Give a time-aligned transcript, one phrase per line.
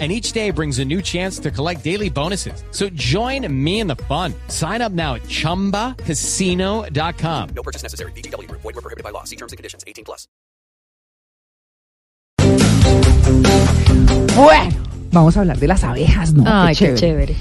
[0.00, 2.64] And each day brings a new chance to collect daily bonuses.
[2.72, 4.34] So join me in the fun.
[4.48, 7.48] Sign up now at ChumbaCasino.com.
[7.54, 8.10] No purchase necessary.
[8.16, 8.50] BGW.
[8.50, 9.22] Void were prohibited by law.
[9.22, 9.84] See terms and conditions.
[9.86, 10.26] 18 plus.
[14.36, 14.70] Bueno,
[15.12, 16.44] vamos a hablar de las abejas, ¿no?
[16.46, 17.36] Ay, qué chévere.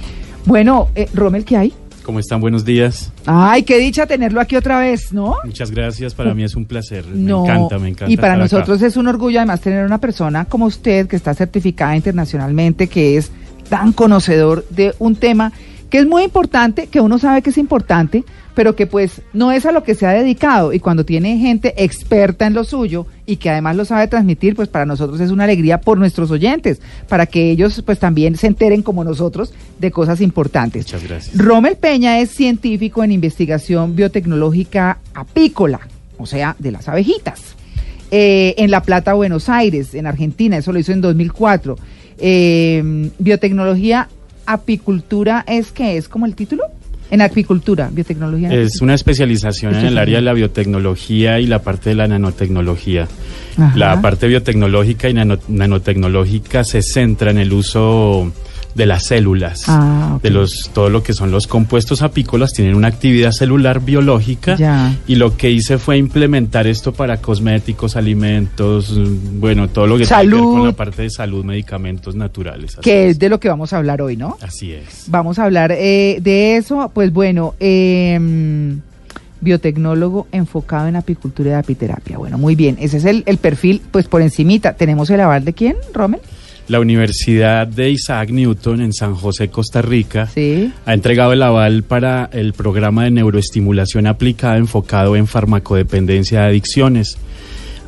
[0.46, 1.74] Bueno, eh, Rommel, ¿qué hay?
[2.04, 2.42] ¿Cómo están?
[2.42, 3.12] Buenos días.
[3.26, 5.38] Ay, qué dicha tenerlo aquí otra vez, ¿no?
[5.46, 6.14] Muchas gracias.
[6.14, 7.06] Para mí es un placer.
[7.08, 8.12] No, Me encanta, me encanta.
[8.14, 8.44] Y para acá.
[8.44, 13.18] nosotros es un orgullo además tener una persona como usted que está certificada internacionalmente, que
[13.18, 13.32] es
[13.70, 15.54] tan conocedor de un tema
[15.94, 18.24] que es muy importante, que uno sabe que es importante,
[18.56, 20.74] pero que pues no es a lo que se ha dedicado.
[20.74, 24.70] Y cuando tiene gente experta en lo suyo y que además lo sabe transmitir, pues
[24.70, 28.82] para nosotros es una alegría por nuestros oyentes, para que ellos pues también se enteren
[28.82, 30.86] como nosotros de cosas importantes.
[30.86, 31.38] Muchas gracias.
[31.38, 35.82] Rommel Peña es científico en investigación biotecnológica apícola,
[36.18, 37.40] o sea, de las abejitas.
[38.10, 41.78] Eh, en La Plata, Buenos Aires, en Argentina, eso lo hizo en 2004.
[42.18, 44.10] Eh, biotecnología
[44.46, 46.64] apicultura es que es como el título?
[47.12, 48.48] En apicultura, biotecnología.
[48.52, 52.08] en Es una especialización en el área de la biotecnología y la parte de la
[52.08, 53.08] nanotecnología.
[53.58, 53.78] Ajá.
[53.78, 58.32] La parte biotecnológica y nano- nanotecnológica se centra en el uso
[58.76, 62.88] de las células, Ah, de los todo lo que son los compuestos apícolas tienen una
[62.88, 64.96] actividad celular biológica Ya.
[65.08, 70.06] y lo que hice fue implementar esto para cosméticos, alimentos, mm, bueno, todo lo que
[70.06, 70.66] tiene que ver con Salud.
[70.68, 72.76] la parte de salud, medicamentos naturales.
[72.82, 73.12] que es.
[73.12, 74.38] es de lo que vamos a hablar hoy, ¿no?
[74.42, 75.06] Así es.
[75.08, 76.90] Vamos a hablar eh, de eso.
[76.94, 78.20] Pues bueno, eh,
[79.42, 82.18] biotecnólogo enfocado en apicultura y apiterapia.
[82.18, 82.78] Bueno, muy bien.
[82.80, 84.74] Ese es el, el perfil, pues por encimita.
[84.74, 86.22] ¿Tenemos el aval de quién, Rommel?
[86.68, 90.72] La Universidad de Isaac Newton en San José, Costa Rica, Sí.
[90.86, 97.18] ha entregado el aval para el programa de neuroestimulación aplicada enfocado en farmacodependencia de adicciones.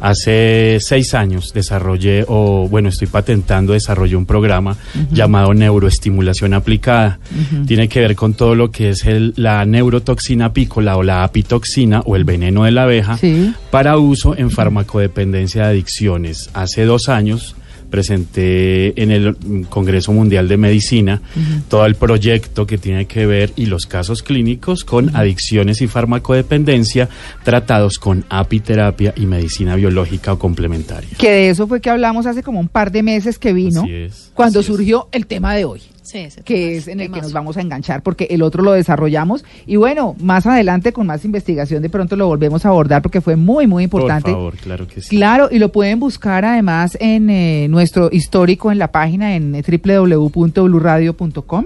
[0.01, 4.75] Hace seis años desarrollé, o bueno, estoy patentando, desarrollé un programa
[5.09, 7.17] llamado neuroestimulación aplicada.
[7.65, 12.01] Tiene que ver con todo lo que es el- la neurotoxina apícola o la apitoxina
[12.05, 13.53] o el veneno de la abeja Sí.
[13.71, 16.49] para uso en farmacodependencia de adicciones.
[16.53, 17.55] Hace dos años
[17.89, 19.35] presenté en el
[19.69, 21.21] Congreso Mundial de Medicina
[21.69, 27.09] todo el proyecto que tiene que ver y los casos clínicos con adicciones y farmacodependencia
[27.43, 31.09] tratados con apiterapia y medicina biológica o complementaria.
[31.17, 34.31] Que de eso fue que hablamos hace como un par de meses que vino, es,
[34.33, 34.65] cuando es.
[34.65, 35.81] surgió el tema de hoy.
[36.05, 39.43] Sí, que es en el que nos vamos a enganchar porque el otro lo desarrollamos
[39.65, 43.35] y bueno, más adelante con más investigación de pronto lo volvemos a abordar porque fue
[43.35, 44.29] muy muy importante.
[44.29, 45.09] Por favor, claro que sí.
[45.09, 51.65] Claro, y lo pueden buscar además en eh, nuestro histórico en la página en www.bluradio.com.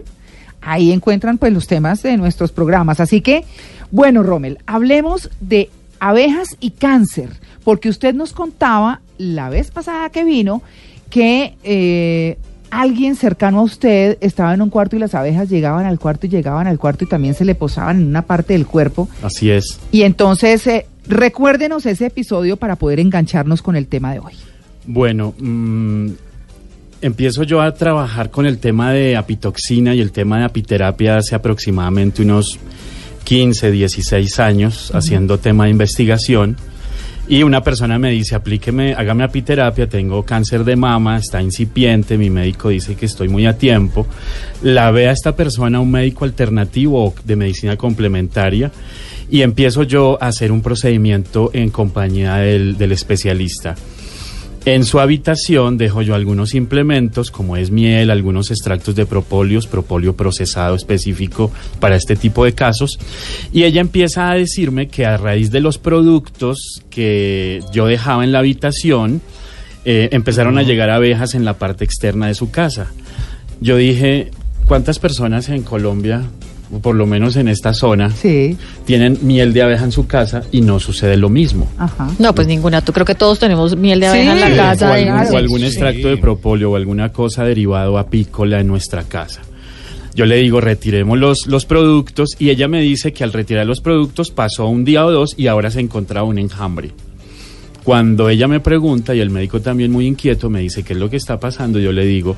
[0.61, 2.99] Ahí encuentran pues los temas de nuestros programas.
[2.99, 3.45] Así que,
[3.91, 7.29] bueno, Rommel, hablemos de abejas y cáncer,
[7.63, 10.61] porque usted nos contaba la vez pasada que vino
[11.09, 12.37] que eh,
[12.71, 16.29] alguien cercano a usted estaba en un cuarto y las abejas llegaban al cuarto y
[16.29, 19.09] llegaban al cuarto y también se le posaban en una parte del cuerpo.
[19.23, 19.79] Así es.
[19.91, 24.33] Y entonces, eh, recuérdenos ese episodio para poder engancharnos con el tema de hoy.
[24.85, 26.09] Bueno, mm,
[27.01, 31.35] empiezo yo a trabajar con el tema de apitoxina y el tema de apiterapia hace
[31.35, 32.59] aproximadamente unos
[33.23, 36.57] 15, 16 años, haciendo tema de investigación.
[37.29, 42.31] Y una persona me dice, aplíqueme, hágame apiterapia, tengo cáncer de mama, está incipiente, mi
[42.31, 44.07] médico dice que estoy muy a tiempo.
[44.63, 48.71] La ve a esta persona un médico alternativo de medicina complementaria
[49.29, 53.75] y empiezo yo a hacer un procedimiento en compañía del, del especialista.
[54.65, 60.15] En su habitación dejo yo algunos implementos, como es miel, algunos extractos de propóleos, propóleo
[60.15, 61.49] procesado específico
[61.79, 62.99] para este tipo de casos.
[63.53, 68.31] Y ella empieza a decirme que a raíz de los productos que yo dejaba en
[68.31, 69.21] la habitación,
[69.85, 72.91] eh, empezaron a llegar abejas en la parte externa de su casa.
[73.61, 74.31] Yo dije,
[74.67, 76.23] ¿cuántas personas en Colombia,
[76.81, 80.61] por lo menos en esta zona, Sí, tienen miel de abeja en su casa y
[80.61, 81.67] no sucede lo mismo?
[81.77, 82.09] ajá.
[82.19, 82.81] No, pues ninguna.
[82.81, 84.89] Tú creo que todos tenemos miel de abeja en la casa.
[84.89, 85.33] o algún, claro.
[85.33, 85.65] o algún Sí.
[85.65, 89.41] extracto de propóleo o alguna cosa derivado apícola en nuestra casa.
[90.15, 93.79] Yo le digo, retiremos los, los productos y ella me dice que al retirar los
[93.79, 96.91] productos pasó un día o dos y ahora se encontraba un enjambre.
[97.83, 101.09] Cuando ella me pregunta y el médico también muy inquieto me dice qué es lo
[101.09, 102.35] que está pasando, yo le digo,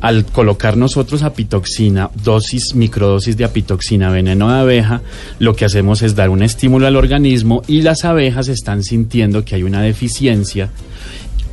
[0.00, 5.02] Al colocar nosotros apitoxina, dosis, microdosis de apitoxina, veneno de abeja,
[5.38, 9.56] lo que hacemos es dar un estímulo al organismo y las abejas están sintiendo que
[9.56, 10.70] hay una deficiencia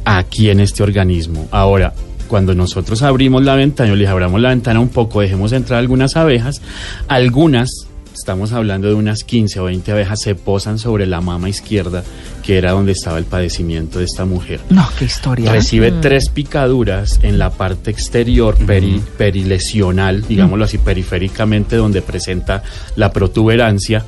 [0.06, 1.48] aquí en este organismo.
[1.52, 1.94] Ahora,
[2.28, 6.16] cuando nosotros abrimos la ventana, yo les abramos la ventana un poco, dejemos entrar algunas
[6.16, 6.62] abejas,
[7.08, 7.87] algunas,
[8.18, 12.04] estamos hablando de unas 15 o 20 abejas, se posan sobre la mama izquierda,
[12.44, 14.60] que era donde estaba el padecimiento de esta mujer.
[14.70, 15.52] No, qué historia.
[15.52, 22.64] Recibe tres picaduras en la parte exterior peri- perilesional, digámoslo así, periféricamente, donde presenta
[22.96, 24.04] la protuberancia.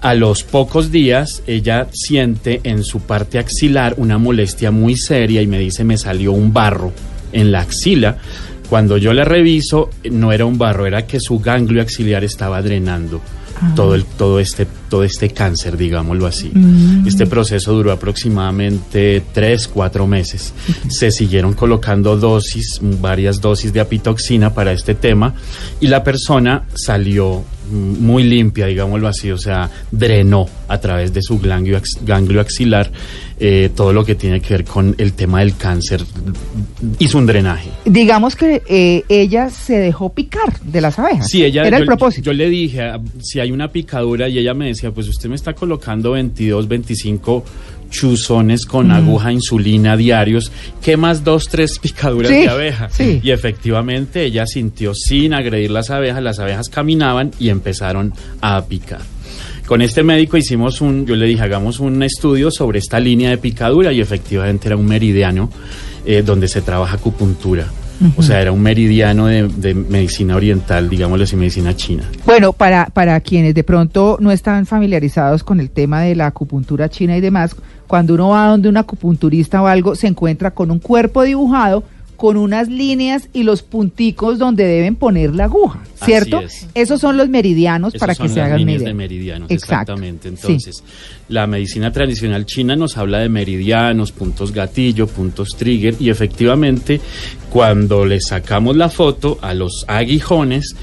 [0.00, 5.46] A los pocos días, ella siente en su parte axilar una molestia muy seria y
[5.48, 6.92] me dice, me salió un barro
[7.32, 8.16] en la axila.
[8.70, 13.20] Cuando yo la reviso, no era un barro, era que su ganglio axilar estaba drenando
[13.74, 16.52] todo, el, todo, este, todo este cáncer, digámoslo así.
[17.06, 20.52] Este proceso duró aproximadamente tres, cuatro meses.
[20.88, 25.34] Se siguieron colocando dosis, varias dosis de apitoxina para este tema
[25.80, 31.22] y la persona salió mm, muy limpia, digámoslo así, o sea, drenó a través de
[31.22, 32.90] su ganglio, ganglio axilar
[33.40, 36.02] eh, todo lo que tiene que ver con el tema del cáncer.
[36.98, 37.70] Hizo un drenaje.
[37.84, 41.28] Digamos que eh, ella se dejó picar de las abejas.
[41.28, 42.26] Sí, ella, Era el yo, propósito.
[42.26, 45.36] yo le dije ah, si hay una picadura y ella me decía, pues usted me
[45.36, 47.44] está colocando 22, 25
[47.90, 50.50] chuzones con aguja insulina diarios,
[50.82, 52.88] ¿qué más dos, tres picaduras Sí, de abeja?
[52.90, 53.20] sí.
[53.22, 59.00] Y efectivamente ella sintió sin agredir las abejas, las abejas caminaban y empezaron a picar.
[59.66, 63.38] Con este médico hicimos un, yo le dije, hagamos un estudio sobre esta línea de
[63.38, 65.50] picadura y efectivamente era un meridiano
[66.06, 67.66] eh, donde se trabaja acupuntura.
[68.16, 72.04] O sea, era un meridiano de, de medicina oriental, digámoslo así, medicina china.
[72.24, 76.88] Bueno, para, para quienes de pronto no están familiarizados con el tema de la acupuntura
[76.88, 77.56] china y demás,
[77.88, 81.82] cuando uno va donde un acupunturista o algo, se encuentra con un cuerpo dibujado
[82.18, 86.40] con unas líneas y los punticos donde deben poner la aguja, Así ¿cierto?
[86.40, 86.66] es.
[86.74, 89.92] Esos son los meridianos para son que se las hagan líneas de meridianos, Exacto.
[89.94, 90.28] exactamente.
[90.28, 90.34] Sí.
[90.34, 90.84] Entonces,
[91.28, 97.00] la medicina tradicional china nos habla de meridianos, puntos gatillo, puntos trigger, y efectivamente,
[97.50, 100.74] cuando le sacamos la foto a los aguijones,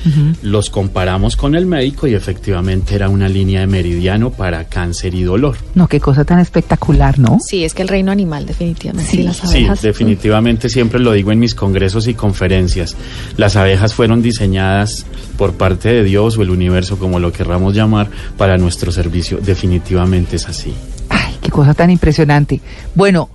[0.42, 5.24] los comparamos con el médico y efectivamente era una línea de meridiano para cáncer y
[5.24, 5.58] dolor.
[5.76, 7.38] No, qué cosa tan espectacular, ¿no?
[7.46, 9.12] Sí, es que el reino animal, definitivamente.
[9.12, 9.24] Sí.
[9.24, 9.82] las Sí, abejas.
[9.82, 12.96] definitivamente siempre lo digo en mis congresos y conferencias.
[13.38, 15.06] Las abejas fueron diseñadas
[15.38, 19.40] por parte de Dios o el universo, como lo querramos llamar, para nuestro servicio.
[19.42, 20.74] Definitivamente es así.
[21.10, 22.62] Ay, qué cosa tan impresionante.
[22.94, 23.30] Bueno,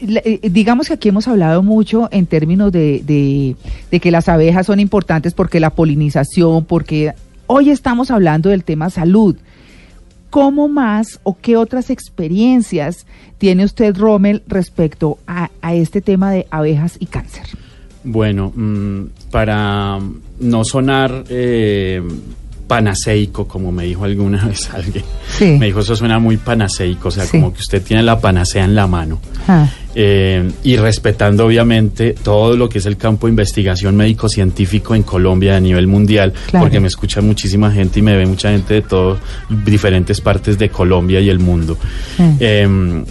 [0.00, 3.56] eh, digamos que aquí hemos hablado mucho en términos de
[3.90, 7.12] que las abejas son importantes porque la polinización, porque
[7.46, 9.36] hoy estamos hablando del tema salud.
[10.34, 13.06] ¿Cómo más o qué otras experiencias
[13.38, 17.44] tiene usted, Rommel, respecto a, este tema de abejas y cáncer?
[18.02, 20.00] Bueno, mm, para
[20.40, 22.02] no sonar eh,
[22.66, 25.04] panaceico, como me dijo alguna vez alguien,
[25.38, 25.56] Sí.
[25.58, 27.32] me dijo eso suena muy panaceico, o sea, Sí.
[27.38, 29.20] como que usted tiene la panacea en la mano.
[29.48, 35.04] Ah, Eh, y respetando obviamente todo lo que es el campo de investigación médico-científico en
[35.04, 36.64] Colombia a nivel mundial, Claro.
[36.64, 39.20] porque me escucha muchísima gente y me ve mucha gente de todas
[39.64, 41.78] diferentes partes de Colombia y el mundo.
[42.40, 43.04] Eh,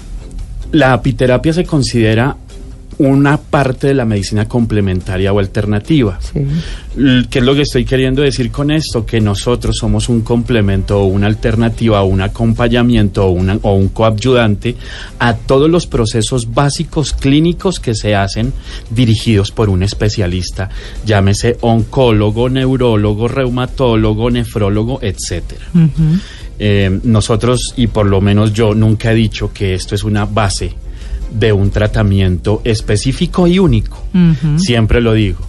[0.73, 2.35] la apiterapia se considera
[2.97, 6.19] una parte de la medicina complementaria o alternativa.
[6.21, 6.39] sí.
[7.29, 9.03] ¿Qué es lo que estoy queriendo decir con esto?
[9.03, 13.89] Que nosotros somos un complemento o una alternativa o un acompañamiento o, una- o un
[13.89, 14.75] coadyudante
[15.17, 18.53] a todos los procesos básicos clínicos que se hacen
[18.91, 20.69] dirigidos por un especialista,
[21.03, 25.65] llámese oncólogo, neurólogo, reumatólogo, nefrólogo, etcétera.
[26.59, 30.75] Eh, nosotros, y por lo menos yo, nunca he dicho que esto es una base
[31.33, 34.03] de un tratamiento específico y único.
[34.57, 35.39] Siempre lo digo.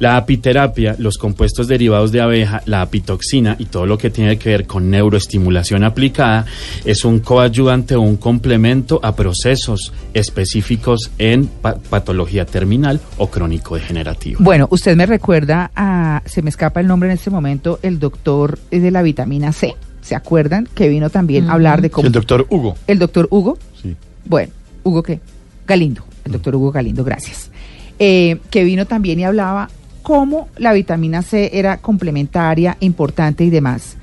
[0.00, 4.50] La apiterapia, los compuestos derivados de abeja, la apitoxina y todo lo que tiene que
[4.50, 6.46] ver con neuroestimulación aplicada
[6.84, 14.38] es un coayudante o un complemento a procesos específicos en pa- patología terminal o crónico-degenerativa.
[14.40, 18.56] Bueno, usted me recuerda a, se me escapa el nombre en este momento, el doctor
[18.70, 19.74] de la vitamina C.
[20.00, 20.68] ¿Se acuerdan?
[20.76, 22.06] Que vino también a hablar de cómo...
[22.06, 22.76] El doctor Hugo.
[22.86, 23.58] El doctor Hugo.
[23.82, 23.96] Sí.
[24.24, 24.52] Bueno,
[24.84, 25.20] Hugo qué?
[25.66, 27.50] Galindo, el doctor Hugo Galindo, gracias.
[27.98, 29.70] Eh, que vino también y hablaba
[30.02, 33.96] cómo la vitamina C era complementaria, importante y demás.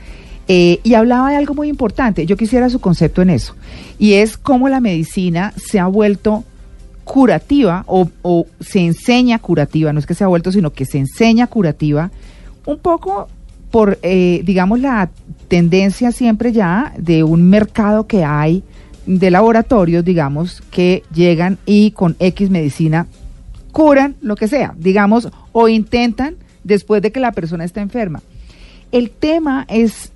[0.48, 3.56] Eh, y hablaba de algo muy importante, yo quisiera su concepto en eso,
[3.98, 6.44] y es cómo la medicina se ha vuelto
[7.04, 11.00] curativa o, o se enseña curativa, no es que se ha vuelto, sino que se
[11.00, 12.12] enseña curativa,
[12.68, 13.28] un poco
[13.72, 15.10] por, eh, digamos, la
[15.48, 18.64] tendencia siempre ya de un mercado que hay
[19.06, 23.08] de laboratorios, digamos, que llegan y con X medicina
[23.72, 28.22] curan lo que sea, digamos, o intentan después de que la persona está enferma.
[28.92, 30.14] El tema es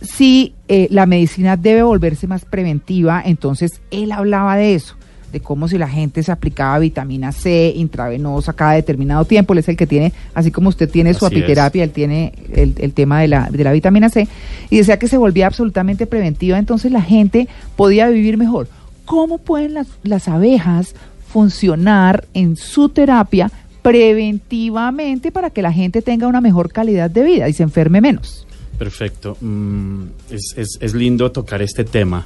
[0.00, 4.96] si eh, la medicina debe volverse más preventiva, entonces él hablaba de eso,
[5.34, 9.68] de cómo si la gente se aplicaba vitamina C intravenosa cada determinado tiempo, él es
[9.68, 13.28] el que tiene, así como usted tiene su apiterapia, él tiene el, el tema de
[13.28, 14.26] la, de la vitamina C,
[14.70, 18.68] y decía que se volvía absolutamente preventiva, entonces la gente podía vivir mejor.
[19.04, 20.94] ¿Cómo pueden las, las abejas
[21.28, 23.50] funcionar en su terapia
[23.82, 28.46] preventivamente para que la gente tenga una mejor calidad de vida y se enferme menos?
[28.78, 29.36] Perfecto.
[29.40, 32.24] Mm, es, es- es lindo tocar este tema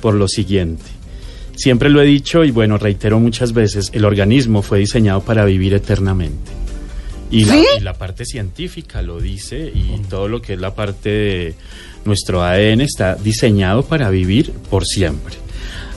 [0.00, 0.82] por lo siguiente.
[1.56, 5.74] Siempre lo he dicho y bueno, reitero muchas veces, el organismo fue diseñado para vivir
[5.74, 6.52] eternamente.
[7.30, 7.64] Y, la, ¿Sí?
[7.78, 11.54] y la parte científica lo dice y todo lo que es la parte de
[12.04, 15.34] nuestro ADN está diseñado para vivir por siempre.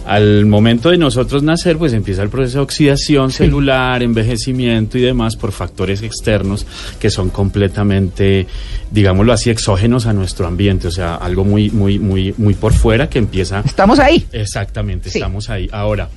[0.05, 5.35] Al momento de nosotros nacer, pues empieza el proceso de oxidación celular, envejecimiento y demás
[5.35, 6.65] por factores externos
[6.99, 8.45] que son completamente,
[8.91, 13.09] digámoslo así, exógenos a nuestro ambiente, o sea, algo muy, muy, muy, muy por fuera
[13.09, 14.25] que empieza Estamos ahí.
[14.31, 15.19] Exactamente, Sí.
[15.19, 15.69] estamos ahí.
[15.71, 16.09] Ahora,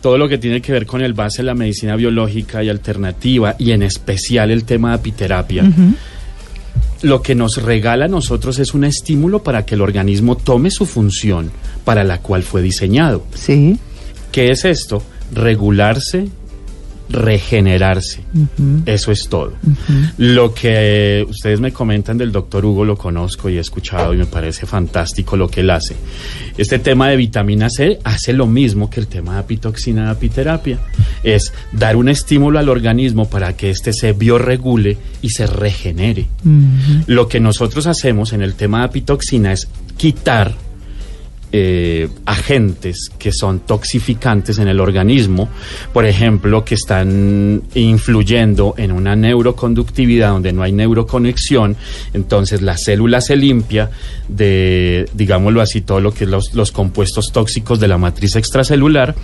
[0.00, 3.54] todo lo que tiene que ver con el base de la medicina biológica y alternativa,
[3.58, 5.64] y en especial el tema de apiterapia,
[7.02, 10.86] lo que nos regala a nosotros es un estímulo para que el organismo tome su
[10.86, 11.50] función
[11.84, 13.24] para la cual fue diseñado.
[13.34, 13.78] Sí.
[14.32, 15.02] ¿Qué es esto?
[15.32, 16.28] Regularse,
[17.10, 18.22] regenerarse.
[18.86, 19.52] Eso es todo.
[20.18, 24.26] Lo que ustedes me comentan del doctor Hugo lo conozco y he escuchado y me
[24.26, 25.96] parece fantástico lo que él hace.
[26.56, 30.78] Este tema de vitamina C hace lo mismo que el tema de apitoxina de apiterapia.
[31.22, 36.26] Es dar un estímulo al organismo para que éste se bioregule y se regenere.
[37.06, 40.54] Lo que nosotros hacemos en el tema de apitoxina es quitar
[41.52, 45.48] eh, agentes que son toxificantes en el organismo,
[45.92, 51.76] por ejemplo, que están influyendo en una neuroconductividad donde no hay neuroconexión,
[52.14, 53.90] entonces la célula se limpia
[54.28, 59.14] de, digámoslo así, todo lo que es los, los compuestos tóxicos de la matriz extracelular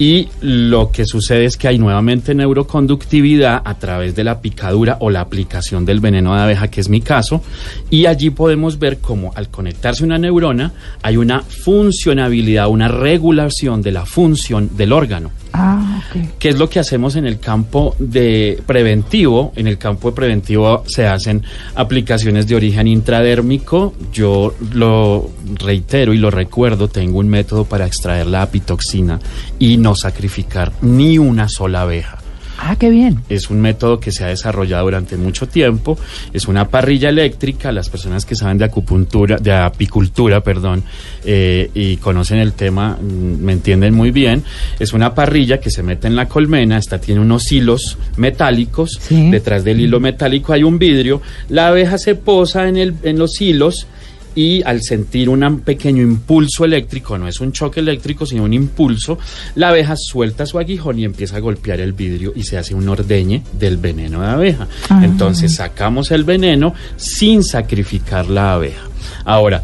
[0.00, 5.10] y lo que sucede es que hay nuevamente neuroconductividad a través de la picadura o
[5.10, 7.42] la aplicación del veneno de abeja, que es mi caso,
[7.90, 13.92] y allí podemos ver cómo al conectarse una neurona hay una funcionabilidad, una regulación de
[13.92, 15.32] la función del órgano.
[15.52, 16.02] Ah.
[16.38, 19.52] ¿Qué es lo que hacemos en el campo de preventivo?
[19.56, 21.42] En el campo de preventivo se hacen
[21.74, 23.94] aplicaciones de origen intradérmico.
[24.12, 29.18] Yo lo reitero y lo recuerdo, tengo un método para extraer la apitoxina
[29.58, 32.19] y no sacrificar ni una sola abeja.
[32.62, 33.22] Ah, qué bien.
[33.30, 35.98] Es un método que se ha desarrollado durante mucho tiempo.
[36.30, 37.72] Es una parrilla eléctrica.
[37.72, 40.84] Las personas que saben de acupuntura, de apicultura, perdón,
[41.24, 44.44] eh, y conocen el tema, mm, me entienden muy bien.
[44.78, 46.76] Es una parrilla que se mete en la colmena.
[46.76, 48.98] Esta tiene unos hilos metálicos.
[49.00, 49.30] Sí.
[49.30, 51.22] Detrás del hilo metálico hay un vidrio.
[51.48, 53.86] La abeja se posa en, el, en los hilos
[54.34, 59.18] y al sentir un pequeño impulso eléctrico, no es un choque eléctrico, sino un impulso,
[59.54, 62.88] la abeja suelta su aguijón y empieza a golpear el vidrio y se hace un
[62.88, 64.68] ordeñe del veneno de abeja.
[65.02, 68.82] Entonces sacamos el veneno sin sacrificar la abeja.
[69.24, 69.62] Ahora,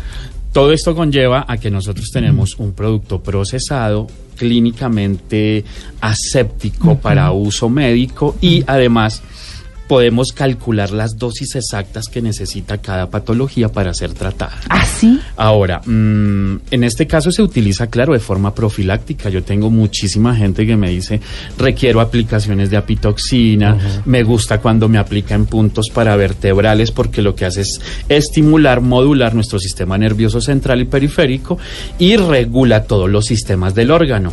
[0.53, 4.07] todo esto conlleva a que nosotros tenemos un producto procesado
[4.37, 5.65] clínicamente
[6.01, 9.23] aséptico para uso médico y además
[9.89, 14.59] podemos calcular las dosis exactas que necesita cada patología para ser tratada.
[14.69, 15.21] Ah, sí.
[15.37, 19.29] Ahora, mm, en este caso se utiliza, claro, de forma profiláctica.
[19.31, 21.21] Yo tengo muchísima gente que me dice,
[21.59, 27.45] requiero aplicaciones de apitoxina, me gusta cuando me aplica en puntos paravertebrales porque lo que
[27.45, 31.59] hace es estimular, modular nuestro sistema nervioso central y periférico
[31.99, 34.33] y regula todos los sistemas del órgano,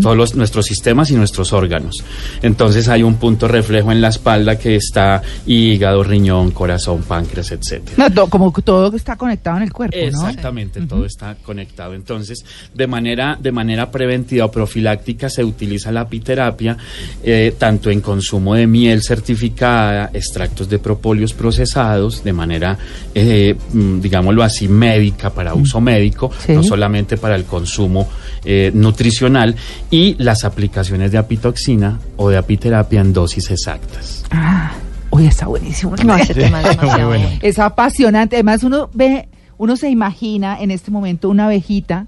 [0.00, 2.02] todos los- nuestros sistemas y nuestros órganos.
[2.42, 8.08] Entonces hay un punto reflejo en la espalda que está hígado, riñón, corazón, páncreas, etcétera.
[8.14, 10.04] No, como todo está conectado en el cuerpo, ¿no?
[10.06, 11.94] Exactamente, todo está conectado.
[11.94, 16.76] Entonces, de manera, de manera preventiva o profiláctica se utiliza la apiterapia
[17.24, 22.78] eh, tanto en consumo de miel certificada, extractos de propóleos procesados, de manera,
[23.14, 26.52] eh, mm, digámoslo así, médica, para uso médico, Sí.
[26.52, 28.08] no solamente para el consumo
[28.46, 29.56] eh, nutricional,
[29.90, 34.22] y las aplicaciones de apitoxina o de apiterapia en dosis exactas.
[34.30, 34.72] Ah,
[35.14, 35.94] uy, está buenísimo.
[36.04, 37.28] No, ese tema es demasiado bueno.
[37.42, 38.36] Es apasionante.
[38.36, 39.28] Además, uno ve,
[39.58, 42.06] uno se imagina en este momento una abejita.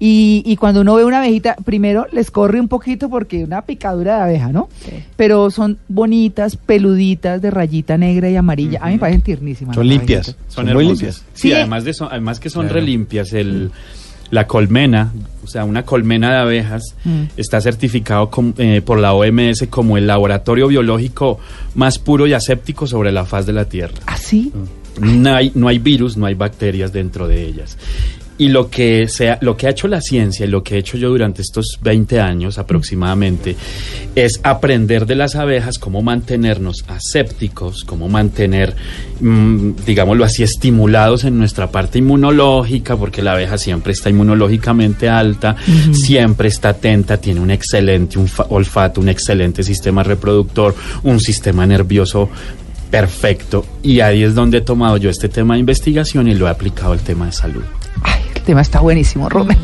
[0.00, 4.16] Y, y cuando uno ve una abejita, primero les corre un poquito porque una picadura
[4.16, 4.68] de abeja, ¿no?
[5.16, 8.80] Pero son bonitas, peluditas, de rayita negra y amarilla.
[8.82, 9.76] A mí me parecen tiernísimas.
[9.76, 10.26] Son limpias.
[10.26, 10.88] Son Son muy hermosas.
[11.00, 11.16] limpias.
[11.32, 11.52] Sí, Sí.
[11.54, 12.74] además de son, además que son Claro.
[12.80, 13.70] relimpias el
[14.30, 15.12] La colmena,
[15.44, 16.82] o sea, una colmena de abejas,
[17.36, 21.38] está certificado com- eh, por la OMS como el laboratorio biológico
[21.74, 23.94] más puro y aséptico sobre la faz de la Tierra.
[24.06, 24.52] ¿Así?
[25.00, 27.76] No hay, no hay virus, no hay bacterias dentro de ellas.
[28.36, 30.98] Y lo que, sea, lo que ha hecho la ciencia y lo que he hecho
[30.98, 33.54] yo durante estos 20 años aproximadamente
[34.16, 38.74] es aprender de las abejas cómo mantenernos asépticos, cómo mantener,
[39.20, 45.56] mm, digámoslo así, estimulados en nuestra parte inmunológica, porque la abeja siempre está inmunológicamente alta,
[45.92, 50.74] siempre está atenta, tiene un excelente olfato, un excelente sistema reproductor,
[51.04, 52.30] un sistema nervioso
[52.90, 53.66] perfecto.
[53.82, 56.92] Y ahí es donde he tomado yo este tema de investigación y lo he aplicado
[56.92, 57.64] al tema de salud.
[58.44, 59.56] Tema está buenísimo, Romer.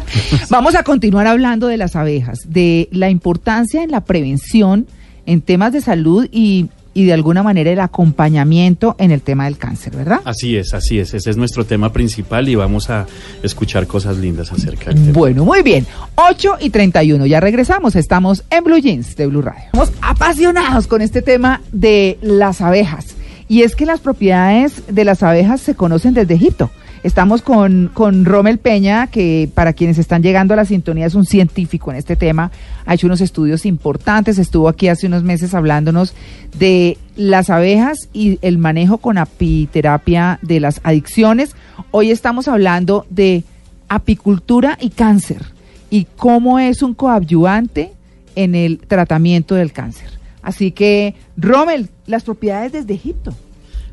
[0.50, 4.86] Vamos a continuar hablando de las abejas, de la importancia en la prevención
[5.26, 9.58] en temas de salud y, y de alguna manera el acompañamiento en el tema del
[9.58, 10.20] cáncer, ¿verdad?
[10.24, 11.14] Así es, así es.
[11.14, 13.06] Ese es nuestro tema principal y vamos a
[13.42, 15.12] escuchar cosas lindas acerca del tema.
[15.18, 15.84] Bueno, muy bien.
[16.14, 17.96] 8 y 31, ya regresamos.
[17.96, 19.64] Estamos en Blue Jeans de Blue Radio.
[19.66, 23.16] Estamos apasionados con este tema de las abejas.
[23.48, 26.70] Y es que las propiedades de las abejas se conocen desde Egipto.
[27.02, 31.26] Estamos con, con Rommel Peña, que para quienes están llegando a la sintonía es un
[31.26, 32.50] científico en este tema,
[32.86, 36.14] ha hecho unos estudios importantes, estuvo aquí hace unos meses hablándonos
[36.58, 41.54] de las abejas y el manejo con apiterapia de las adicciones.
[41.92, 43.44] Hoy estamos hablando de
[43.88, 45.46] apicultura y cáncer
[45.90, 47.92] y cómo es un coadyuvante
[48.34, 50.18] en el tratamiento del cáncer.
[50.42, 53.34] Así que, Rommel, las propiedades desde Egipto.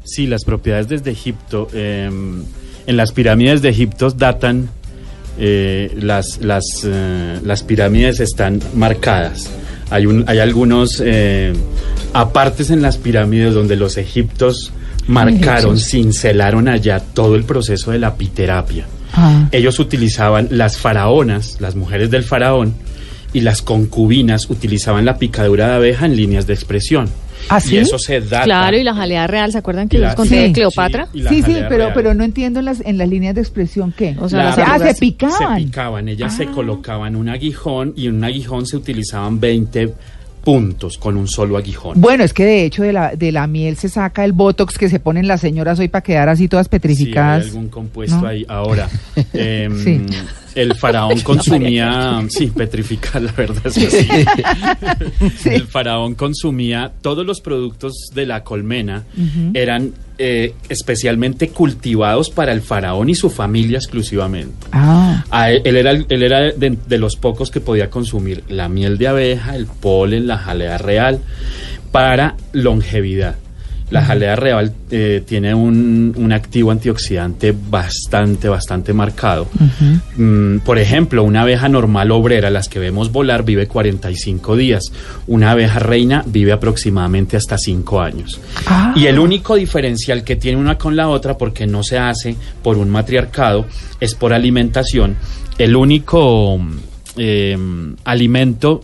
[0.04, 1.68] Sí, las propiedades desde Egipto.
[1.74, 2.10] eh,
[2.88, 4.70] en las pirámides de Egipto datan,
[5.38, 9.50] eh, las, las, eh, las pirámides están marcadas.
[9.90, 11.54] Hay, un, hay algunos eh,
[12.14, 14.72] apartes en las pirámides donde los egiptos
[15.08, 18.86] marcaron, cincelaron allá todo el proceso de la apiterapia.
[19.14, 19.48] Ah.
[19.52, 22.74] Ellos utilizaban las faraonas, las mujeres del faraón,
[23.34, 27.10] y las concubinas utilizaban la picadura de abeja en líneas de expresión.
[27.50, 27.76] ¿Ah, sí?
[27.76, 28.44] Y eso se data.
[28.44, 30.42] Claro, y la jalea real, ¿se acuerdan que les conté Sí.
[30.42, 31.08] de Cleopatra?
[31.14, 31.92] Sí, Sí, sí, pero, real.
[31.94, 34.16] pero no entiendo en las, en las líneas de expresión qué.
[34.20, 35.60] O sea, La- las ah, se picaban.
[35.60, 36.52] Se picaban, ellas se Ah.
[36.54, 39.94] colocaban un aguijón y en un aguijón se utilizaban 20
[40.44, 42.00] puntos con un solo aguijón.
[42.00, 44.90] Bueno, es que de hecho de la, de la miel se saca el botox que
[44.90, 47.44] se ponen las señoras hoy para quedar así todas Sí, petrificadas.
[47.44, 48.28] hay algún compuesto ¿no?
[48.28, 48.46] ahí.
[48.48, 48.88] Ahora,
[49.34, 50.02] em, Sí.
[50.56, 54.08] El faraón consumía, sí, petrificar, la verdad es que sí.
[55.38, 55.50] Sí.
[55.50, 59.04] El faraón consumía todos los productos de la colmena,
[59.54, 64.68] eran eh, especialmente cultivados para el faraón y su familia exclusivamente.
[64.72, 68.70] Ah, A él, él era, él era de, de los pocos que podía consumir la
[68.70, 71.20] miel de abeja, el polen, la jalea real
[71.92, 73.36] para longevidad.
[73.92, 79.48] La jalea real eh, tiene un, un activo antioxidante bastante, bastante marcado.
[80.18, 84.84] Mm, por ejemplo, una abeja normal obrera, las que vemos volar, vive 45 días.
[85.28, 88.40] Una abeja reina vive aproximadamente hasta 5 años.
[88.66, 88.94] Ah.
[88.96, 92.78] Y el único diferencial que tiene una con la otra, porque no se hace por
[92.78, 93.66] un matriarcado,
[94.00, 95.16] es por alimentación.
[95.60, 96.60] El único
[97.18, 97.58] eh,
[98.04, 98.82] alimento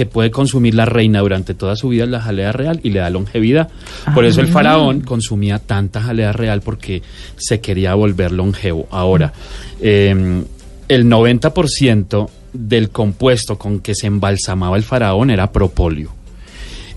[0.00, 3.00] que puede consumir la reina durante toda su vida es la jalea real y le
[3.00, 3.68] da longevidad.
[4.14, 4.52] Por eso el Ah.
[4.52, 7.02] faraón consumía tanta jalea real porque
[7.36, 8.88] se quería volver longevo.
[8.90, 9.34] Ahora,
[9.78, 10.42] eh,
[10.88, 16.14] el 90% del compuesto con que se embalsamaba el faraón era propóleo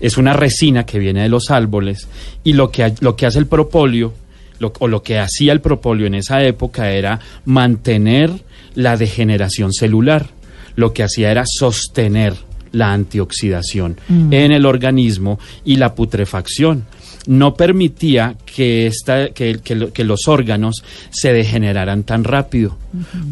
[0.00, 2.08] es una resina que viene de los árboles
[2.42, 4.12] y lo que, lo que hace el propóleo,
[4.60, 8.30] lo- o lo que hacía el propóleo en esa época era mantener
[8.74, 10.26] la degeneración celular.
[10.74, 12.34] Lo que hacía era sostener
[12.74, 16.84] la antioxidación en el organismo y la putrefacción.
[17.26, 22.76] No permitía que, esta, que, que lo- que los órganos se degeneraran tan rápido.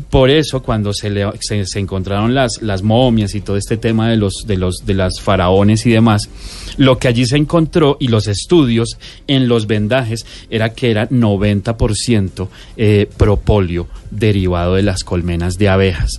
[0.09, 4.09] Por eso, cuando se, le- se, se encontraron las, las momias y todo este tema
[4.09, 6.31] de los, de los de las faraones y demás,
[6.79, 12.49] lo que allí se encontró y los estudios en los vendajes era que era 90%
[12.79, 16.13] eh, propóleo derivado de las colmenas de abejas.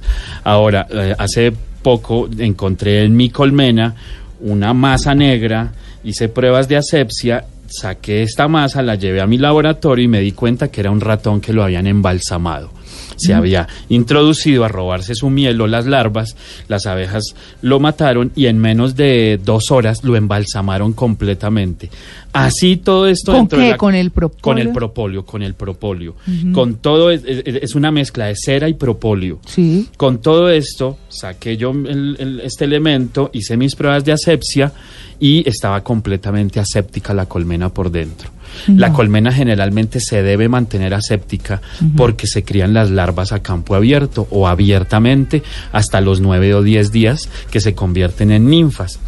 [0.44, 1.54] Ahora, eh, hace
[1.84, 3.94] poco encontré en mi colmena
[4.40, 5.72] una masa negra,
[6.04, 10.32] hice pruebas de asepsia, saqué esta masa, la llevé a mi laboratorio y me di
[10.32, 12.72] cuenta que era un ratón que lo habían embalsamado.
[13.16, 16.36] Se había introducido a robarse su miel o las larvas,
[16.68, 17.24] las abejas
[17.62, 21.90] lo mataron y en menos de dos horas lo embalsamaron completamente.
[22.34, 23.72] Así todo esto ¿Con dentro de qué?
[23.72, 24.42] la- ¿Con el propóleo?
[24.42, 26.16] Con el propóleo, con el propóleo.
[26.52, 29.40] Con todo, es, es- es una mezcla de cera y propóleo.
[29.46, 29.88] sí.
[29.98, 34.72] Con todo esto, saqué yo el- el- este elemento, hice mis pruebas de asepsia
[35.20, 38.30] y estaba completamente aséptica la colmena por dentro.
[38.68, 41.62] La colmena generalmente se debe mantener aséptica
[41.96, 46.92] porque se crían las larvas a campo abierto o abiertamente hasta los 9 o 10
[46.92, 49.00] días que se convierten en ninfas.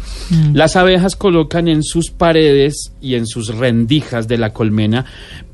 [0.52, 5.04] Las abejas colocan en sus paredes y en sus rendijas de la colmena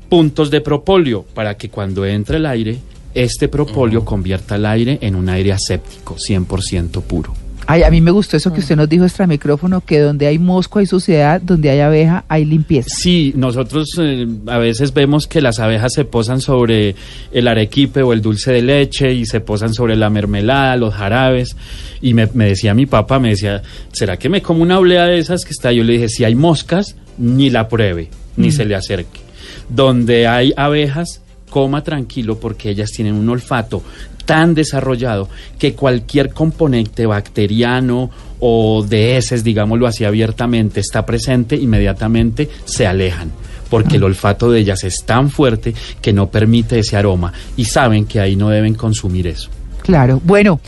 [0.09, 2.79] puntos de propóleo para que cuando entre el aire,
[3.13, 7.42] este propóleo convierta el aire en un aire aséptico, 100% puro.
[7.65, 10.37] Ay, a mí me gustó eso que usted nos dijo extra micrófono, que donde hay
[10.37, 12.89] mosco hay suciedad, donde hay abeja hay limpieza.
[12.89, 16.95] Sí, nosotros eh, a veces vemos que las abejas se posan sobre
[17.31, 21.55] el arequipe o el dulce de leche y se posan sobre la mermelada, los jarabes.
[22.01, 25.19] Y me, me decía mi papá, me decía, ¿será que me como una oblea de
[25.19, 25.71] esas que está?
[25.71, 29.21] Yo le dije, si hay moscas, ni la pruebe, ni se le acerque.
[29.69, 33.83] Donde hay abejas, coma tranquilo porque ellas tienen un olfato
[34.25, 38.09] tan desarrollado que cualquier componente bacteriano
[38.39, 43.31] o de heces, digámoslo así abiertamente, está presente, inmediatamente se alejan.
[43.69, 48.05] Porque el olfato de ellas es tan fuerte que no permite ese aroma y saben
[48.05, 49.49] que ahí no deben consumir eso.
[49.81, 50.59] Claro, bueno,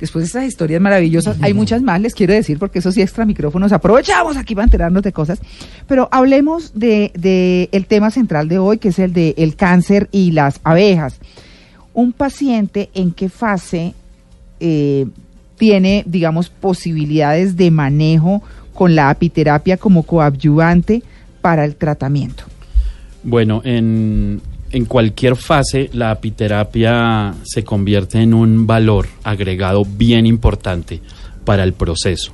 [0.00, 3.24] después de estas historias maravillosas, hay muchas más, les quiero decir, porque eso sí, extra
[3.24, 5.40] micrófonos, aprovechamos aquí para enterarnos de cosas,
[5.86, 10.08] pero hablemos de, de el tema central de hoy, que es el de el cáncer
[10.10, 11.20] y las abejas.
[11.98, 13.92] Un paciente, ¿en qué fase
[14.60, 15.08] eh,
[15.56, 18.40] tiene, digamos, posibilidades de manejo
[18.72, 21.02] con la apiterapia como coadyuvante
[21.40, 22.44] para el tratamiento?
[23.24, 31.00] Bueno, en, en cualquier fase la apiterapia se convierte en un valor agregado bien importante
[31.44, 32.30] para el proceso.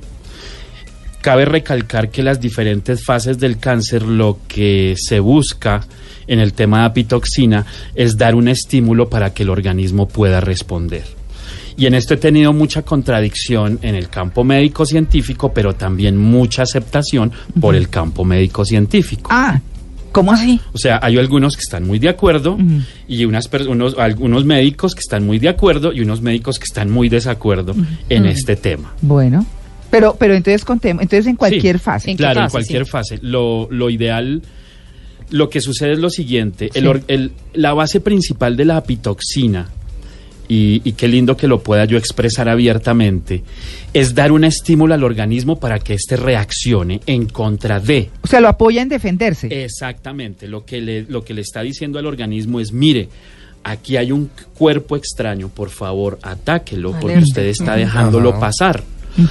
[1.25, 5.81] Cabe recalcar que las diferentes fases del cáncer lo que se busca
[6.27, 11.03] en el tema de apitoxina es dar un estímulo para que el organismo pueda responder.
[11.77, 16.61] Y en esto he tenido mucha contradicción en el campo médico científico, pero también mucha
[16.61, 19.31] aceptación por el campo médico científico.
[19.33, 19.59] Ah,
[20.11, 20.59] ¿cómo así?
[20.73, 22.55] O sea, hay algunos que están muy de acuerdo
[23.07, 26.91] y unas unos- algunos médicos que están muy de acuerdo y unos médicos que están
[26.91, 27.73] muy desacuerdo
[28.09, 28.93] en este tema.
[29.01, 29.43] Bueno,
[29.89, 32.11] pero, pero entonces contemos, entonces en cualquier Sí, fase.
[32.11, 32.91] ¿En Claro, en cualquier Sí.
[32.91, 33.19] fase.
[33.21, 34.41] Lo, lo ideal,
[35.31, 36.69] lo que sucede es lo siguiente.
[36.73, 36.87] el Sí.
[36.87, 39.69] or- el- la base principal de la apitoxina,
[40.47, 43.41] y, y qué lindo que lo pueda yo expresar abiertamente,
[43.93, 48.11] es dar un estímulo al organismo para que éste reaccione en contra de.
[48.21, 49.47] O sea, lo apoya en defenderse.
[49.63, 53.09] Exactamente, lo que le, lo que le está diciendo al organismo es, mire,
[53.63, 58.83] aquí hay un cuerpo extraño, por favor, atáquelo, porque usted está dejándolo pasar.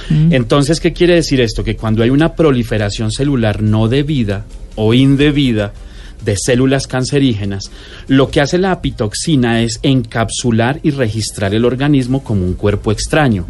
[0.09, 1.63] Entonces, ¿qué quiere decir esto?
[1.63, 4.45] Que cuando hay una proliferación celular no debida
[4.75, 5.73] o indebida
[6.23, 7.69] de células cancerígenas,
[8.07, 13.45] lo que hace la apitoxina es encapsular y registrar el organismo como un cuerpo extraño.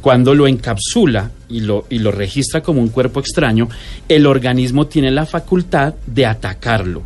[0.00, 3.68] Cuando lo encapsula y lo, y lo registra como un cuerpo extraño,
[4.08, 7.02] el organismo tiene la facultad de atacarlo.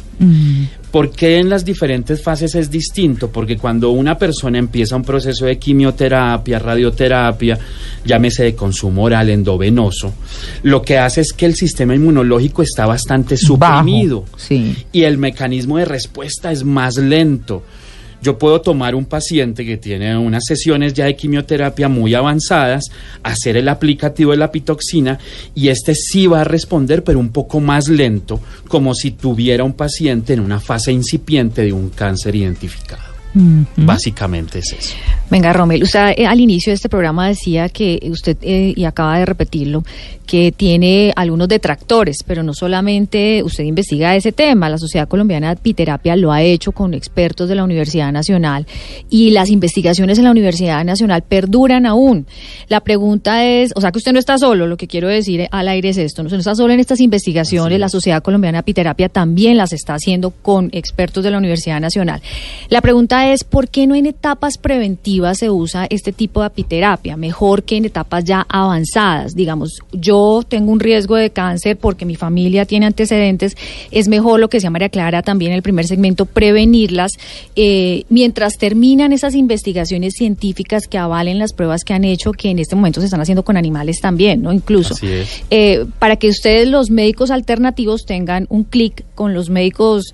[0.97, 3.29] ¿Por qué en las diferentes fases es distinto?
[3.31, 7.59] Porque cuando una persona empieza un proceso de quimioterapia, radioterapia,
[8.03, 10.15] llámese de consumo oral endovenoso,
[10.63, 14.75] lo que hace es que el sistema inmunológico está bastante suprimido Bajo, sí.
[14.91, 17.63] y el mecanismo de respuesta es más lento.
[18.23, 22.91] Yo puedo tomar un paciente que tiene unas sesiones ya de quimioterapia muy avanzadas,
[23.23, 25.19] hacer el aplicativo de la pitoxina
[25.55, 29.75] y este sí va a responder, pero un poco más lento, como si tuviera un
[29.75, 33.17] paciente en una fase incipiente de un cáncer identificado.
[33.77, 34.95] Básicamente es eso.
[35.29, 39.19] Venga, Romel, usted eh, al inicio de este programa decía que usted, eh, y acaba
[39.19, 39.83] de repetirlo,
[40.25, 45.53] que tiene algunos detractores, pero no solamente usted investiga ese tema, la Sociedad Colombiana de
[45.55, 48.67] Apiterapia lo ha hecho con expertos de la Universidad Nacional
[49.11, 52.27] y las investigaciones en la Universidad Nacional perduran aún.
[52.69, 55.67] La pregunta es, o sea que usted no está solo, lo que quiero decir al
[55.67, 58.61] aire es esto, no usted no está solo en estas investigaciones, la Sociedad Colombiana de
[58.61, 62.23] Apiterapia también las está haciendo con expertos de la Universidad Nacional.
[62.69, 67.17] La pregunta es, ¿por qué no en etapas preventivas se usa este tipo de apiterapia?
[67.17, 69.35] Mejor que en etapas ya avanzadas.
[69.35, 73.57] Digamos, yo tengo un riesgo de cáncer porque mi familia tiene antecedentes.
[73.91, 77.13] Es mejor lo que decía María Clara también en el primer segmento, prevenirlas
[77.55, 82.59] eh, mientras terminan esas investigaciones científicas que avalen las pruebas que han hecho, que en
[82.59, 84.53] este momento se están haciendo con animales también, ¿no?
[84.53, 84.95] Incluso.
[84.95, 85.43] Así es.
[85.51, 90.13] Eh, para que ustedes, los médicos alternativos, tengan un clic con los médicos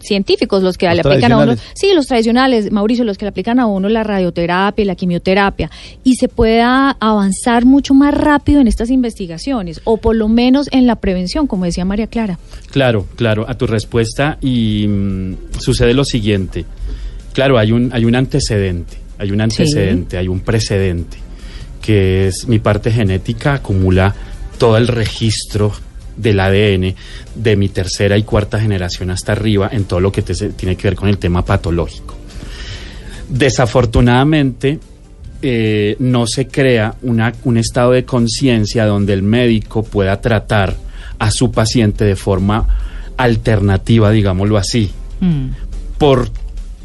[0.00, 1.56] científicos, los que Los le aplican a uno.
[1.74, 5.70] Sí, los tradicionales, Mauricio, los que le aplican a uno la radioterapia y la quimioterapia,
[6.04, 10.86] y se pueda avanzar mucho más rápido en estas investigaciones, o por lo menos en
[10.86, 12.38] la prevención, como decía María Clara.
[12.70, 16.64] Claro, claro, a tu respuesta y mm, sucede lo siguiente.
[17.32, 21.18] Claro, hay un, hay un antecedente, hay un antecedente, hay un precedente,
[21.80, 24.14] que es mi parte genética acumula
[24.58, 25.72] todo el registro
[26.18, 26.94] del ADN
[27.34, 30.88] de mi tercera y cuarta generación hasta arriba en todo lo que te- tiene que
[30.88, 32.14] ver con el tema patológico.
[33.28, 34.78] Desafortunadamente,
[35.42, 40.74] eh, no se crea una- un estado de conciencia donde el médico pueda tratar
[41.18, 42.66] a su paciente de forma
[43.16, 44.90] alternativa, digámoslo así.
[45.20, 45.46] Mm.
[45.98, 46.30] Por,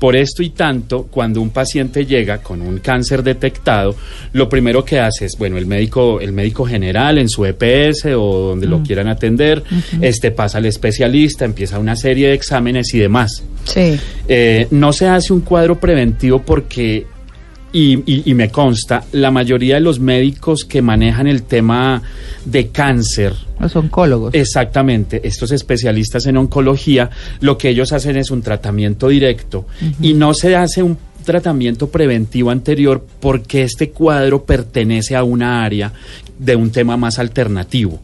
[0.03, 3.95] por esto y tanto, cuando un paciente llega con un cáncer detectado,
[4.33, 8.49] lo primero que hace es, bueno, el médico, el médico general en su EPS o
[8.49, 9.63] donde lo quieran atender,
[10.01, 13.45] este pasa al especialista, empieza una serie de exámenes y demás.
[13.63, 13.97] Sí.
[14.27, 17.07] Eh, no se hace un cuadro preventivo porque,
[17.73, 22.01] y, y- y me consta, la mayoría de los médicos que manejan el tema
[22.45, 24.33] de cáncer, Los oncólogos.
[24.35, 27.09] exactamente, estos especialistas en oncología,
[27.41, 29.65] lo que ellos hacen es un tratamiento directo
[30.01, 35.91] y no se hace un tratamiento preventivo anterior porque este cuadro pertenece a una área
[36.37, 37.99] de un tema más alternativo,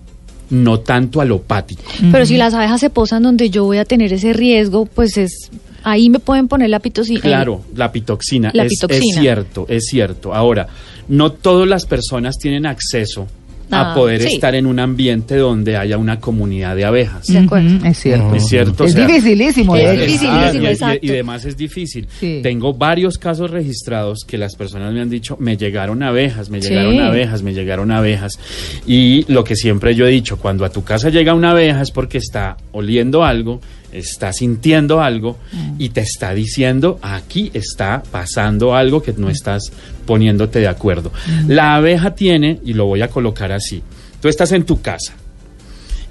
[0.49, 1.83] no tanto alopático.
[2.11, 5.51] Pero si las abejas se posan donde yo voy a tener ese riesgo, pues es
[5.83, 7.21] ahí me pueden poner la pitocina.
[7.21, 8.51] Claro, la pitoxina.
[8.53, 9.05] La es, pitoxina.
[9.15, 10.33] es cierto, es cierto.
[10.33, 10.67] Ahora,
[11.07, 13.27] no todas las personas tienen acceso
[13.71, 14.33] Ah, a poder sí.
[14.33, 17.27] estar en un ambiente donde haya una comunidad de abejas.
[17.27, 17.85] De acuerdo.
[17.85, 18.33] Es cierto.
[18.33, 18.83] Es cierto.
[18.83, 20.99] Es o sea, dificilísimo, Es dificilísimo, y- y- exacto.
[21.05, 22.07] Y, demás es difícil.
[22.19, 22.39] Sí.
[22.41, 26.69] Tengo varios casos registrados que las personas me han dicho, me llegaron abejas, me Sí.
[26.69, 28.39] llegaron abejas, me llegaron abejas.
[28.87, 31.91] Y lo que siempre yo he dicho, cuando a tu casa llega una abeja es
[31.91, 33.61] porque está oliendo algo,
[33.91, 35.37] está sintiendo algo
[35.77, 39.71] y te está diciendo, aquí está pasando algo que no estás
[40.05, 41.11] poniéndote de acuerdo.
[41.47, 43.81] La abeja tiene, y lo voy a colocar así,
[44.21, 45.15] tú estás en tu casa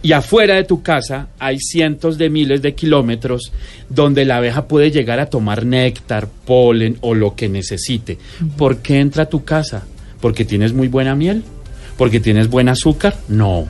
[0.02, 3.52] y afuera de tu casa hay cientos de miles de kilómetros
[3.88, 8.18] donde la abeja puede llegar a tomar néctar, polen o lo que necesite.
[8.56, 9.84] ¿Por qué entra a tu casa?
[10.20, 11.42] ¿Porque tienes muy buena miel?
[11.96, 13.16] ¿Porque tienes buen azúcar?
[13.28, 13.66] No.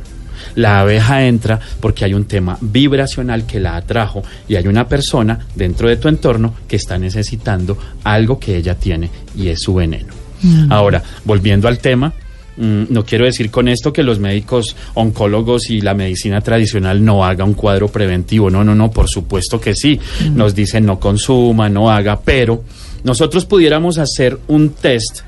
[0.59, 5.39] La abeja entra porque hay un tema vibracional que la atrajo y hay una persona
[5.55, 10.15] dentro de tu entorno que está necesitando algo que ella tiene y es su veneno.
[10.71, 12.13] Ahora, volviendo al tema,
[12.59, 17.25] Mm, no quiero decir con esto que los médicos oncólogos y la medicina tradicional no
[17.25, 18.51] haga un cuadro preventivo.
[18.51, 20.01] No, no, no, por supuesto que sí.
[20.35, 22.65] Nos dicen no consuma, no haga, pero
[23.05, 25.21] nosotros pudiéramos hacer un test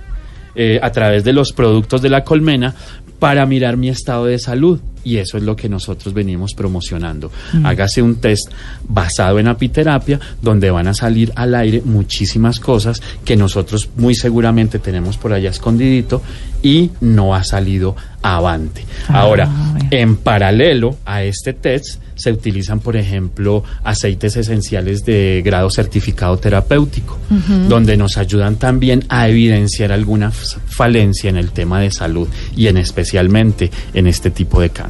[0.57, 2.75] eh, a través de los productos de la colmena
[3.21, 4.81] para mirar mi estado de salud.
[5.05, 7.31] Y eso es lo que nosotros venimos promocionando.
[7.65, 8.51] Hágase un test
[8.89, 14.79] basado en apiterapia, donde van a salir al aire muchísimas cosas que nosotros muy seguramente
[14.79, 16.23] tenemos por allá escondidito
[16.63, 18.85] y no ha salido avante.
[19.09, 19.49] Ah, Ahora,
[19.91, 27.19] en paralelo a este test se utilizan, por ejemplo, aceites esenciales de grado certificado terapéutico,
[27.67, 32.77] donde nos ayudan también a evidenciar alguna falencia en el tema de salud y en
[32.77, 34.90] especialmente en este tipo de cáncer.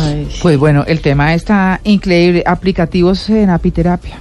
[0.00, 2.42] Ay, Pues bueno, el tema está increíble.
[2.46, 4.18] Aplicativos en apiterapia.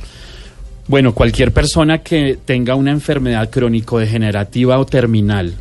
[0.88, 5.54] Bueno, cualquier persona que tenga una enfermedad crónico-degenerativa o terminal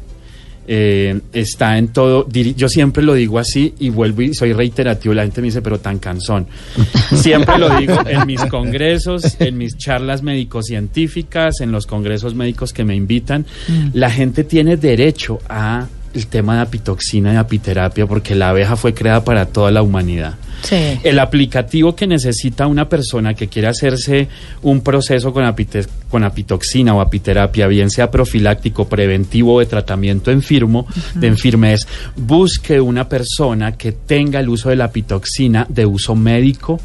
[0.72, 2.28] eh, está en todo.
[2.28, 5.14] Yo siempre lo digo así y vuelvo y soy reiterativo.
[5.14, 6.46] La gente me dice, pero tan cansón.
[7.14, 12.84] Siempre lo digo en mis congresos, en mis charlas médico-científicas, en los congresos médicos que
[12.84, 13.46] me invitan.
[13.94, 18.94] La gente tiene derecho a el tema de apitoxina y apiterapia porque la abeja fue
[18.94, 20.34] creada para toda la humanidad.
[20.62, 20.98] sí.
[21.04, 24.28] El aplicativo que necesita una persona que quiere hacerse
[24.62, 30.30] un proceso con, apite- con apitoxina o apiterapia, bien sea profiláctico, preventivo o de tratamiento
[30.30, 36.14] enfermo, de enfermez, busque una persona que tenga el uso de la apitoxina de uso
[36.16, 36.80] médico.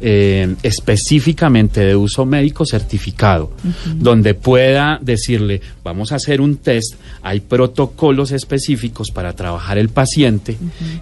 [0.00, 3.52] Eh, específicamente de uso médico certificado,
[3.96, 10.56] donde pueda decirle, vamos a hacer un test, hay protocolos específicos para trabajar el paciente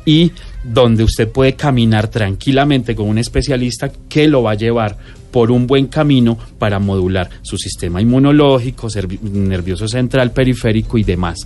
[0.04, 0.32] y
[0.64, 4.96] donde usted puede caminar tranquilamente con un especialista que lo va a llevar
[5.30, 8.88] por un buen camino para modular su sistema inmunológico,
[9.22, 11.38] nervioso central, periférico y demás.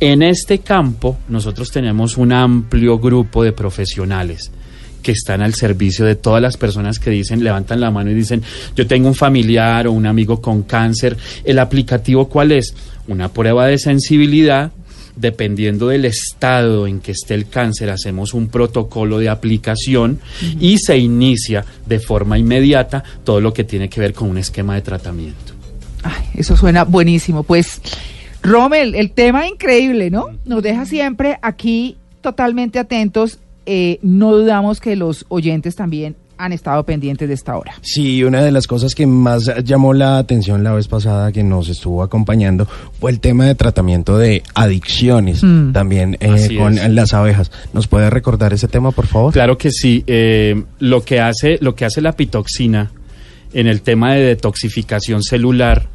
[0.00, 4.50] En este campo nosotros tenemos un amplio grupo de profesionales
[5.02, 8.42] que están al servicio de todas las personas que dicen, levantan la mano y dicen,
[8.74, 11.16] yo tengo un familiar o un amigo con cáncer.
[11.44, 12.74] ¿El aplicativo cuál es?
[13.08, 14.72] Una prueba de sensibilidad.
[15.14, 20.20] Dependiendo del estado en que esté el cáncer, hacemos un protocolo de aplicación
[20.58, 24.74] y se inicia de forma inmediata todo lo que tiene que ver con un esquema
[24.74, 25.52] de tratamiento.
[26.34, 27.42] Eso suena buenísimo.
[27.42, 27.82] Pues,
[28.42, 30.30] Rommel, el tema increíble, ¿no?
[30.46, 33.38] Nos deja siempre aquí totalmente atentos.
[33.66, 37.74] Eh, no dudamos que los oyentes también han estado pendientes de esta hora.
[37.82, 41.68] Sí, una de las cosas que más llamó la atención la vez pasada que nos
[41.68, 42.66] estuvo acompañando
[42.98, 45.72] fue el tema de tratamiento de adicciones Mm.
[45.72, 46.90] también eh, con es.
[46.90, 47.52] las abejas.
[47.72, 49.32] ¿Nos puede recordar ese tema, por favor?
[49.32, 50.02] Claro que sí.
[50.08, 52.90] eh, lo que hace, lo que hace la pitoxina
[53.52, 55.86] en el tema de detoxificación celular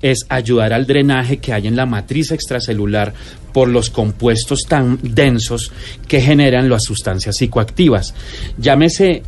[0.00, 3.14] es ayudar al drenaje que hay en la matriz extracelular
[3.52, 5.72] por los compuestos tan densos
[6.06, 8.14] que generan las sustancias psicoactivas.
[8.58, 9.22] Llámese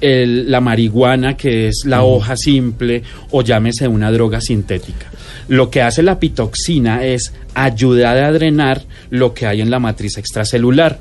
[0.00, 5.10] el- la marihuana, que es la hoja simple, o llámese una droga sintética.
[5.48, 10.18] Lo que hace la pitoxina es ayudar a drenar lo que hay en la matriz
[10.18, 10.98] extracelular.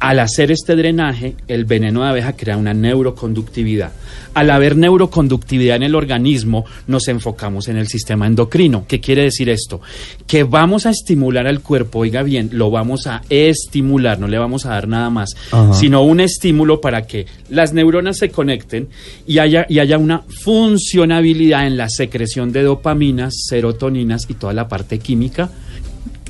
[0.00, 3.92] Al hacer este drenaje, el veneno de abeja crea una neuroconductividad.
[4.32, 8.84] Al haber neuroconductividad en el organismo, nos enfocamos en el sistema endocrino.
[8.86, 9.80] ¿Qué quiere decir esto?
[10.28, 14.66] Que vamos a estimular al cuerpo, oiga bien, lo vamos a estimular, no le vamos
[14.66, 15.74] a dar nada más, Ajá.
[15.74, 18.88] sino un estímulo para que las neuronas se conecten
[19.26, 24.68] y haya, y haya una funcionabilidad en la secreción de dopaminas, serotoninas y toda la
[24.68, 25.50] parte química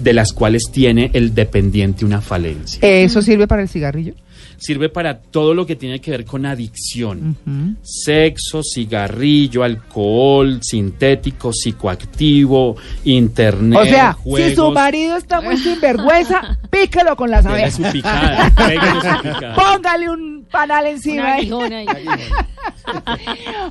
[0.00, 4.14] de las cuales tiene el dependiente una falencia ¿Eso sirve para el cigarrillo?
[4.60, 7.36] sirve para todo lo que tiene que ver con adicción.
[7.82, 13.78] Sexo, cigarrillo, alcohol, sintético, psicoactivo, internet.
[13.80, 14.16] O sea,
[14.48, 17.76] si su marido está muy sinvergüenza, píquelo con las Pégale abejas.
[17.86, 19.54] su picada, pégale su picada.
[19.54, 21.34] Póngale un panal encima.
[21.34, 21.42] ahí.
[21.42, 21.86] aguijón ahí.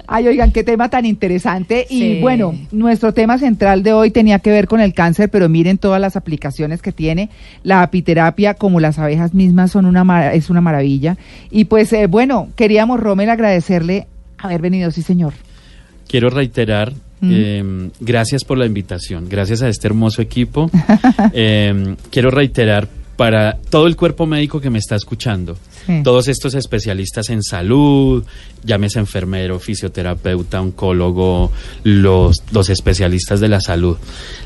[0.07, 1.85] Ay, oigan, qué tema tan interesante.
[1.89, 2.03] Sí.
[2.03, 5.77] Y bueno, nuestro tema central de hoy tenía que ver con el cáncer, pero miren
[5.77, 7.29] todas las aplicaciones que tiene.
[7.63, 11.17] La apiterapia, como las abejas mismas, son una es una maravilla.
[11.51, 15.33] Y pues eh, bueno, queríamos, Rommel, agradecerle haber venido, sí, señor.
[16.07, 17.29] Quiero reiterar, Mm.
[17.33, 20.69] eh, gracias por la invitación, gracias a este hermoso equipo.
[21.33, 26.01] Eh, quiero reiterar para todo el cuerpo médico que me está escuchando, Sí.
[26.03, 28.23] todos estos especialistas en salud,
[28.63, 31.51] llámese enfermero, fisioterapeuta, oncólogo,
[31.83, 33.97] los, los especialistas de la salud.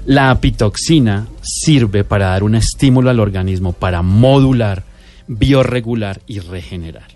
[0.06, 4.84] La apitoxina sirve para dar un estímulo al organismo, para modular,
[5.28, 7.08] biorregular y regenerar.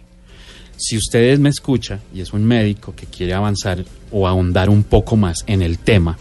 [0.78, 5.15] Si ustedes me escucha y es un médico que quiere avanzar o ahondar un poco
[5.15, 6.18] más en el tema,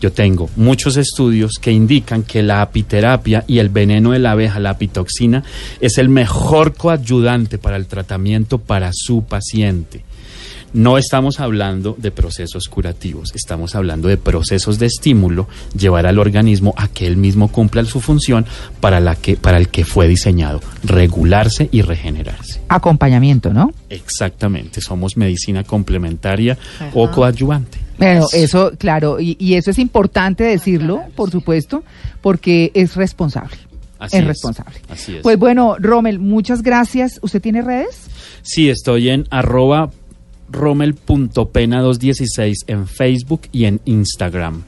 [0.00, 4.58] yo tengo muchos estudios que indican que la apiterapia y el veneno de la abeja,
[4.58, 5.44] la apitoxina,
[5.80, 10.04] es el mejor coayudante para el tratamiento para su paciente.
[10.72, 16.74] No estamos hablando de procesos curativos, estamos hablando de procesos de estímulo, llevar al organismo
[16.76, 18.46] a que él mismo cumpla su función
[18.80, 22.60] para, la que, para el que fue diseñado, regularse y regenerarse.
[22.68, 23.72] Acompañamiento, ¿no?
[23.88, 26.56] Exactamente, somos medicina complementaria
[26.94, 27.89] o coadyuvante.
[28.00, 31.84] Bueno, eso, claro, y, y eso es importante decirlo, por supuesto,
[32.20, 33.56] porque es responsable.
[33.98, 34.76] Así es es, responsable.
[34.88, 35.22] así es.
[35.22, 37.18] Pues bueno, Rommel, muchas gracias.
[37.22, 38.06] ¿Usted tiene redes?
[38.42, 39.90] Sí, estoy en arroba
[40.48, 44.64] rommel.pena216 en Facebook y en Instagram.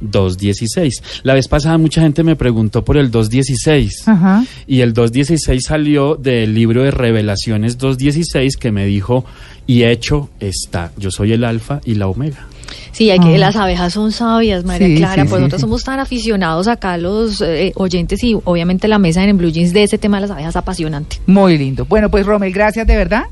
[0.00, 1.02] rommel.pena216.
[1.22, 4.08] La vez pasada mucha gente me preguntó por el 216.
[4.08, 4.44] Ajá.
[4.66, 9.24] Y el 216 salió del libro de Revelaciones 216 que me dijo,
[9.66, 12.46] y hecho está, yo soy el alfa y la omega.
[12.92, 13.38] Sí, hay que, Ah.
[13.38, 15.22] las abejas son sabias, María Sí, Clara.
[15.22, 19.24] sí, pues sí, nosotros somos tan aficionados acá, los eh, oyentes y obviamente la mesa
[19.24, 21.16] en Blue Jeans de ese tema de las abejas apasionante.
[21.26, 21.84] Muy lindo.
[21.84, 23.24] Bueno, pues Rommel, gracias de verdad.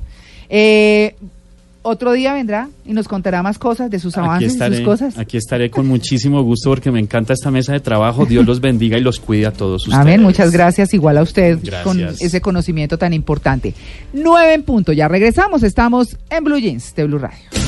[0.48, 1.14] Eh,
[1.88, 5.18] otro día vendrá y nos contará más cosas de sus avances y estaré, sus cosas.
[5.18, 8.26] aquí estaré con muchísimo gusto porque me encanta esta mesa de trabajo.
[8.26, 9.98] Dios los bendiga y los cuide a todos ustedes.
[10.00, 11.82] Amén, muchas gracias, igual a usted Gracias.
[11.84, 13.74] con ese conocimiento tan importante.
[14.12, 17.67] Nueve en punto, ya regresamos, estamos en Blue Jeans de Blue Radio.